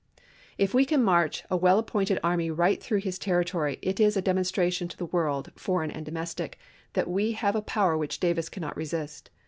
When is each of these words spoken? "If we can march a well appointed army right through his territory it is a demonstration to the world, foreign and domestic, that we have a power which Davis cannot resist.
"If 0.57 0.73
we 0.73 0.83
can 0.83 1.03
march 1.03 1.43
a 1.51 1.55
well 1.55 1.77
appointed 1.77 2.19
army 2.23 2.49
right 2.49 2.81
through 2.81 3.01
his 3.01 3.19
territory 3.19 3.77
it 3.83 3.99
is 3.99 4.17
a 4.17 4.19
demonstration 4.23 4.87
to 4.87 4.97
the 4.97 5.05
world, 5.05 5.51
foreign 5.55 5.91
and 5.91 6.03
domestic, 6.03 6.57
that 6.93 7.07
we 7.07 7.33
have 7.33 7.55
a 7.55 7.61
power 7.61 7.95
which 7.95 8.19
Davis 8.19 8.49
cannot 8.49 8.75
resist. 8.75 9.29